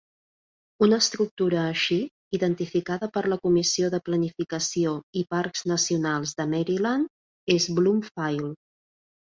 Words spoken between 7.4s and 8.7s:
és Bloomfield.